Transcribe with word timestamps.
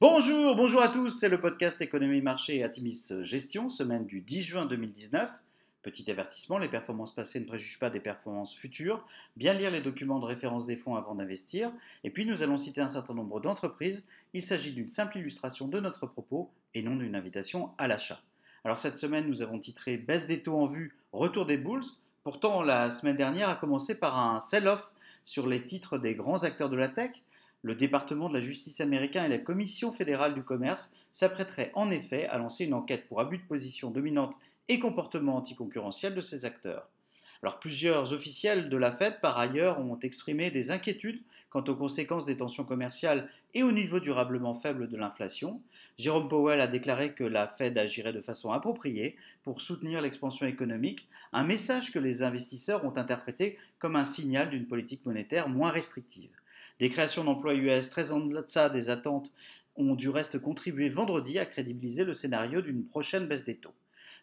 Bonjour, 0.00 0.56
bonjour 0.56 0.80
à 0.80 0.88
tous, 0.88 1.10
c'est 1.10 1.28
le 1.28 1.38
podcast 1.38 1.78
Économie 1.82 2.22
Marché 2.22 2.62
Atimis 2.64 3.12
Gestion, 3.20 3.68
semaine 3.68 4.06
du 4.06 4.22
10 4.22 4.40
juin 4.40 4.64
2019. 4.64 5.30
Petit 5.82 6.10
avertissement, 6.10 6.56
les 6.56 6.68
performances 6.68 7.14
passées 7.14 7.38
ne 7.38 7.44
préjugent 7.44 7.78
pas 7.78 7.90
des 7.90 8.00
performances 8.00 8.54
futures. 8.54 9.06
Bien 9.36 9.52
lire 9.52 9.70
les 9.70 9.82
documents 9.82 10.18
de 10.18 10.24
référence 10.24 10.64
des 10.64 10.76
fonds 10.76 10.94
avant 10.94 11.14
d'investir. 11.14 11.70
Et 12.02 12.08
puis 12.08 12.24
nous 12.24 12.42
allons 12.42 12.56
citer 12.56 12.80
un 12.80 12.88
certain 12.88 13.12
nombre 13.12 13.40
d'entreprises. 13.40 14.06
Il 14.32 14.42
s'agit 14.42 14.72
d'une 14.72 14.88
simple 14.88 15.18
illustration 15.18 15.68
de 15.68 15.78
notre 15.80 16.06
propos 16.06 16.50
et 16.72 16.80
non 16.80 16.96
d'une 16.96 17.14
invitation 17.14 17.72
à 17.76 17.86
l'achat. 17.86 18.22
Alors 18.64 18.78
cette 18.78 18.96
semaine, 18.96 19.26
nous 19.26 19.42
avons 19.42 19.58
titré 19.58 19.98
Baisse 19.98 20.26
des 20.26 20.42
taux 20.42 20.56
en 20.56 20.66
vue, 20.66 20.96
retour 21.12 21.44
des 21.44 21.58
bulls. 21.58 21.84
Pourtant, 22.24 22.62
la 22.62 22.90
semaine 22.90 23.16
dernière 23.16 23.50
a 23.50 23.54
commencé 23.54 23.94
par 23.94 24.18
un 24.18 24.40
sell-off 24.40 24.90
sur 25.24 25.46
les 25.46 25.62
titres 25.62 25.98
des 25.98 26.14
grands 26.14 26.42
acteurs 26.44 26.70
de 26.70 26.76
la 26.76 26.88
tech. 26.88 27.10
Le 27.62 27.74
département 27.74 28.28
de 28.28 28.34
la 28.34 28.40
justice 28.40 28.80
américain 28.80 29.24
et 29.24 29.28
la 29.28 29.38
Commission 29.38 29.92
fédérale 29.92 30.34
du 30.34 30.42
commerce 30.42 30.94
s'apprêteraient 31.12 31.72
en 31.74 31.90
effet 31.90 32.26
à 32.26 32.38
lancer 32.38 32.64
une 32.64 32.72
enquête 32.72 33.06
pour 33.06 33.20
abus 33.20 33.38
de 33.38 33.46
position 33.46 33.90
dominante 33.90 34.34
et 34.68 34.78
comportement 34.78 35.36
anticoncurrentiel 35.36 36.14
de 36.14 36.22
ces 36.22 36.46
acteurs. 36.46 36.88
Alors 37.42 37.58
plusieurs 37.58 38.12
officiels 38.12 38.68
de 38.68 38.76
la 38.76 38.92
Fed 38.92 39.20
par 39.20 39.38
ailleurs 39.38 39.78
ont 39.80 39.98
exprimé 39.98 40.50
des 40.50 40.70
inquiétudes 40.70 41.22
quant 41.50 41.64
aux 41.64 41.74
conséquences 41.74 42.26
des 42.26 42.36
tensions 42.36 42.64
commerciales 42.64 43.28
et 43.54 43.62
au 43.62 43.72
niveau 43.72 44.00
durablement 44.00 44.54
faible 44.54 44.88
de 44.88 44.96
l'inflation. 44.96 45.60
Jérôme 45.98 46.28
Powell 46.28 46.60
a 46.60 46.66
déclaré 46.66 47.12
que 47.12 47.24
la 47.24 47.48
Fed 47.48 47.76
agirait 47.76 48.12
de 48.12 48.22
façon 48.22 48.52
appropriée 48.52 49.16
pour 49.42 49.60
soutenir 49.60 50.00
l'expansion 50.00 50.46
économique, 50.46 51.08
un 51.32 51.44
message 51.44 51.92
que 51.92 51.98
les 51.98 52.22
investisseurs 52.22 52.84
ont 52.84 52.96
interprété 52.96 53.58
comme 53.78 53.96
un 53.96 54.04
signal 54.04 54.48
d'une 54.50 54.66
politique 54.66 55.04
monétaire 55.04 55.48
moins 55.48 55.70
restrictive. 55.70 56.30
Des 56.80 56.88
créations 56.88 57.24
d'emplois 57.24 57.54
US 57.54 57.90
très 57.90 58.10
en 58.10 58.20
deçà 58.20 58.70
des 58.70 58.88
attentes 58.88 59.30
ont 59.76 59.94
du 59.94 60.08
reste 60.08 60.38
contribué 60.38 60.88
vendredi 60.88 61.38
à 61.38 61.44
crédibiliser 61.44 62.04
le 62.04 62.14
scénario 62.14 62.62
d'une 62.62 62.86
prochaine 62.86 63.26
baisse 63.26 63.44
des 63.44 63.56
taux. 63.56 63.74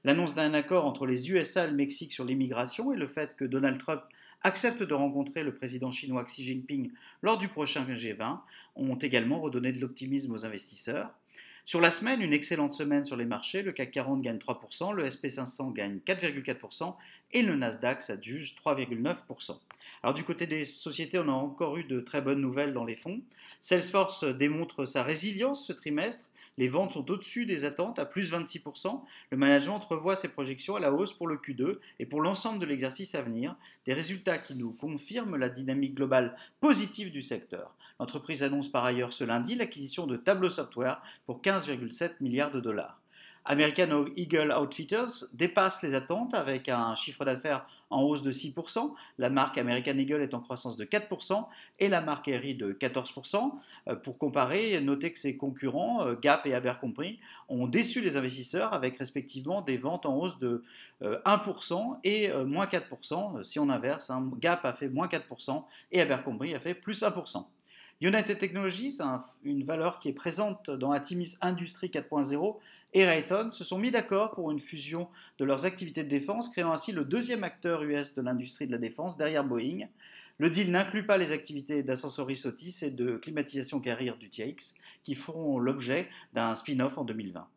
L'annonce 0.04 0.34
d'un 0.34 0.56
accord 0.56 0.86
entre 0.86 1.06
les 1.06 1.32
USA 1.32 1.66
et 1.66 1.70
le 1.70 1.76
Mexique 1.76 2.12
sur 2.12 2.26
l'immigration 2.26 2.92
et 2.92 2.98
le 2.98 3.08
fait 3.08 3.36
que 3.36 3.46
Donald 3.46 3.78
Trump 3.78 4.02
accepte 4.42 4.82
de 4.82 4.94
rencontrer 4.96 5.44
le 5.44 5.54
président 5.54 5.92
chinois 5.92 6.24
Xi 6.24 6.44
Jinping 6.44 6.92
lors 7.22 7.38
du 7.38 7.48
prochain 7.48 7.86
G20 7.86 8.40
ont 8.76 8.96
également 8.96 9.40
redonné 9.40 9.72
de 9.72 9.80
l'optimisme 9.80 10.34
aux 10.34 10.44
investisseurs. 10.44 11.12
Sur 11.64 11.80
la 11.80 11.92
semaine, 11.92 12.22
une 12.22 12.34
excellente 12.34 12.74
semaine 12.74 13.04
sur 13.04 13.18
les 13.18 13.26
marchés, 13.26 13.62
le 13.62 13.72
CAC 13.72 13.92
40 13.92 14.22
gagne 14.24 14.38
3%, 14.38 14.96
le 14.96 15.08
SP500 15.08 15.74
gagne 15.74 16.00
4,4% 16.08 16.96
et 17.34 17.44
le 17.44 17.56
Nasdaq 17.56 18.02
s'adjuge 18.02 18.56
3,9%. 18.66 19.60
Alors 20.04 20.14
du 20.14 20.24
côté 20.24 20.48
des 20.48 20.66
sociétés, 20.66 21.20
on 21.20 21.28
a 21.28 21.32
encore 21.32 21.78
eu 21.78 21.84
de 21.84 22.00
très 22.00 22.22
bonnes 22.22 22.42
nouvelles 22.42 22.74
dans 22.74 22.86
les 22.86 22.96
fonds. 22.96 23.22
Salesforce 23.62 24.24
démontre 24.24 24.86
sa 24.86 25.04
résilience 25.04 25.66
ce 25.66 25.74
trimestre. 25.74 26.26
Les 26.58 26.68
ventes 26.68 26.94
sont 26.94 27.12
au-dessus 27.12 27.46
des 27.46 27.66
attentes 27.66 28.00
à 28.00 28.06
plus 28.06 28.32
26%. 28.32 29.02
Le 29.30 29.38
management 29.38 29.80
revoit 29.80 30.16
ses 30.16 30.30
projections 30.30 30.76
à 30.76 30.80
la 30.80 30.92
hausse 30.92 31.14
pour 31.14 31.28
le 31.28 31.38
Q2 31.38 31.78
et 32.00 32.06
pour 32.06 32.22
l'ensemble 32.22 32.60
de 32.60 32.66
l'exercice 32.66 33.14
à 33.14 33.22
venir, 33.22 33.56
des 33.86 33.94
résultats 33.94 34.40
qui 34.40 34.56
nous 34.56 34.72
confirment 34.72 35.36
la 35.36 35.50
dynamique 35.50 35.96
globale 35.96 36.36
positive 36.60 37.12
du 37.12 37.22
secteur. 37.22 37.76
L'entreprise 38.00 38.44
annonce 38.44 38.70
par 38.70 38.86
ailleurs 38.86 39.14
ce 39.14 39.24
lundi 39.24 39.56
l'acquisition 39.56 40.08
de 40.08 40.18
Tableau 40.18 40.50
Software 40.50 41.02
pour 41.26 41.42
15,7 41.42 42.14
milliards 42.22 42.52
de 42.52 42.60
dollars. 42.60 43.00
American 43.48 44.06
Eagle 44.18 44.54
Outfitters 44.54 45.26
dépasse 45.34 45.82
les 45.82 45.94
attentes 45.94 46.34
avec 46.34 46.68
un 46.68 46.96
chiffre 46.96 47.24
d'affaires 47.24 47.66
en 47.90 48.02
hausse 48.02 48.22
de 48.22 48.32
6%. 48.32 48.94
La 49.18 49.30
marque 49.30 49.58
American 49.58 49.98
Eagle 49.98 50.22
est 50.22 50.34
en 50.34 50.42
croissance 50.42 50.76
de 50.76 50.84
4% 50.84 51.46
et 51.80 51.88
la 51.88 52.02
marque 52.02 52.28
Harry 52.28 52.56
de 52.56 52.74
14%. 52.74 53.54
Euh, 53.88 53.96
pour 53.96 54.18
comparer, 54.18 54.80
notez 54.82 55.14
que 55.14 55.20
ses 55.20 55.38
concurrents, 55.38 56.06
euh, 56.06 56.16
Gap 56.22 56.46
et 56.46 56.54
Abercrombie, 56.54 57.20
ont 57.48 57.68
déçu 57.68 58.02
les 58.02 58.18
investisseurs 58.18 58.74
avec 58.74 58.98
respectivement 58.98 59.62
des 59.62 59.78
ventes 59.78 60.06
en 60.06 60.18
hausse 60.18 60.38
de 60.40 60.64
1% 61.02 61.74
euh, 61.74 61.96
et 62.04 62.34
moins 62.44 62.66
4%. 62.66 63.44
Si 63.44 63.60
on 63.60 63.70
inverse, 63.70 64.10
hein, 64.10 64.30
Gap 64.40 64.66
a 64.66 64.74
fait 64.74 64.90
moins 64.90 65.08
4% 65.08 65.64
et 65.94 66.02
Abercrombie 66.02 66.54
a 66.54 66.60
fait 66.60 66.74
plus 66.74 67.02
1%. 67.02 67.46
United 68.00 68.38
Technologies, 68.38 69.00
une 69.44 69.64
valeur 69.64 70.00
qui 70.00 70.10
est 70.10 70.14
présente 70.14 70.70
dans 70.70 70.92
Atimis 70.92 71.36
Industrie 71.42 71.88
4.0 71.88 72.58
et 72.94 73.06
Raytheon 73.06 73.50
se 73.50 73.64
sont 73.64 73.80
mis 73.80 73.90
d'accord 73.90 74.36
pour 74.36 74.52
une 74.52 74.60
fusion 74.60 75.08
de 75.40 75.46
leurs 75.46 75.66
activités 75.66 76.04
de 76.04 76.10
défense, 76.10 76.50
créant 76.50 76.72
ainsi 76.72 76.92
le 76.92 77.06
deuxième 77.06 77.44
acteur 77.44 77.82
US 77.82 78.14
de 78.14 78.22
l'industrie 78.22 78.68
de 78.68 78.72
la 78.72 78.78
défense 78.78 79.18
derrière 79.18 79.44
Boeing. 79.44 79.88
Le 80.38 80.52
deal 80.52 80.72
n'inclut 80.72 81.08
pas 81.08 81.18
les 81.18 81.32
activités 81.32 81.82
d'ascensoris 81.82 82.46
Otis 82.46 82.78
et 82.84 82.92
de 82.92 83.18
climatisation 83.18 83.80
carrière 83.80 84.18
du 84.18 84.30
TX, 84.30 84.76
qui 85.04 85.16
feront 85.16 85.58
l'objet 85.58 86.08
d'un 86.34 86.54
spin-off 86.54 87.00
en 87.00 87.04
2020. 87.04 87.48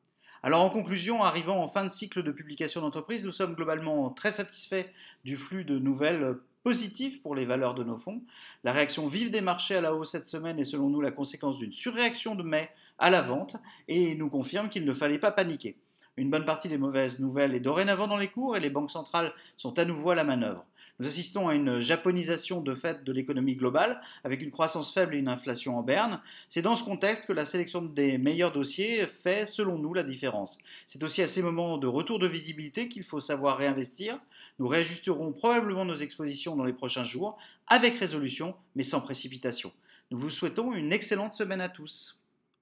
Alors 0.43 0.62
en 0.62 0.71
conclusion, 0.71 1.22
arrivant 1.22 1.62
en 1.62 1.69
fin 1.69 1.84
de 1.84 1.91
cycle 1.91 2.22
de 2.22 2.33
publication 2.33 2.81
d'entreprise, 2.81 3.27
nous 3.27 3.33
sommes 3.33 3.55
globalement 3.55 4.09
très 4.09 4.33
satisfaits 4.33 4.87
du 5.22 5.37
flux 5.37 5.65
de 5.65 5.78
nouvelles 5.78 6.37
positives 6.62 7.21
pour 7.21 7.34
les 7.34 7.44
valeurs 7.44 7.75
de 7.75 7.84
nos 7.84 7.97
fonds. 7.97 8.22
La 8.65 8.72
réaction 8.72 9.09
vive 9.09 9.31
des 9.31 9.41
marchés 9.41 9.76
à 9.76 9.81
la 9.81 9.94
hausse 9.94 10.10
cette 10.10 10.26
semaine 10.26 10.59
est 10.59 10.65
selon 10.65 10.91
nous 10.91 11.00
la 11.00 11.10
conséquence 11.10 11.59
d'une 11.59 11.72
surréaction 11.72 12.34
de 12.34 12.43
mai 12.43 12.71
à 12.98 13.10
la 13.10 13.22
vente 13.22 13.56
et 13.88 14.15
nous 14.15 14.28
confirme 14.28 14.69
qu'il 14.69 14.84
ne 14.84 14.94
fallait 14.94 15.19
pas 15.19 15.32
paniquer. 15.32 15.76
Une 16.16 16.31
bonne 16.31 16.44
partie 16.44 16.69
des 16.69 16.78
mauvaises 16.78 17.21
nouvelles 17.21 17.54
est 17.54 17.60
dorénavant 17.60 18.06
dans 18.06 18.16
les 18.16 18.28
cours 18.28 18.56
et 18.56 18.60
les 18.60 18.71
banques 18.71 18.91
centrales 18.91 19.32
sont 19.56 19.78
à 19.78 19.84
nouveau 19.84 20.10
à 20.10 20.15
la 20.15 20.25
manœuvre. 20.25 20.66
Nous 21.00 21.06
assistons 21.06 21.49
à 21.49 21.55
une 21.55 21.78
japonisation 21.78 22.61
de 22.61 22.75
fait 22.75 23.05
de 23.05 23.12
l'économie 23.12 23.56
globale, 23.56 24.03
avec 24.22 24.43
une 24.43 24.50
croissance 24.50 24.93
faible 24.93 25.15
et 25.15 25.19
une 25.19 25.28
inflation 25.28 25.78
en 25.78 25.83
berne. 25.83 26.21
C'est 26.50 26.61
dans 26.61 26.77
ce 26.77 26.84
contexte 26.84 27.25
que 27.25 27.33
la 27.33 27.47
sélection 27.47 27.81
des 27.81 28.19
meilleurs 28.19 28.53
dossiers 28.53 29.06
fait, 29.06 29.47
selon 29.47 29.78
nous, 29.78 29.94
la 29.94 30.03
différence. 30.03 30.59
C'est 30.87 31.03
aussi 31.03 31.22
à 31.22 31.27
ces 31.27 31.43
moments 31.43 31.78
de 31.78 31.87
retour 31.87 32.19
de 32.19 32.28
visibilité 32.28 32.91
qu'il 32.91 33.03
faut 33.03 33.19
savoir 33.19 33.56
réinvestir. 33.56 34.19
Nous 34.59 34.69
réajusterons 34.69 35.33
probablement 35.33 35.87
nos 35.87 35.94
expositions 35.94 36.55
dans 36.55 36.65
les 36.65 36.75
prochains 36.75 37.05
jours, 37.05 37.39
avec 37.66 37.99
résolution, 37.99 38.55
mais 38.77 38.83
sans 38.83 39.00
précipitation. 39.00 39.72
Nous 40.10 40.19
vous 40.19 40.28
souhaitons 40.28 40.75
une 40.75 40.93
excellente 40.93 41.33
semaine 41.33 41.62
à 41.62 41.71
tous. 41.71 42.19